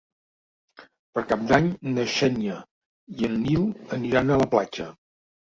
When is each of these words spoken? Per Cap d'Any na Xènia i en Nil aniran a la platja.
Per 1.17 1.23
Cap 1.31 1.43
d'Any 1.51 1.67
na 1.97 2.05
Xènia 2.15 2.57
i 3.19 3.29
en 3.29 3.37
Nil 3.43 3.69
aniran 4.01 4.35
a 4.35 4.41
la 4.45 4.51
platja. 4.57 4.91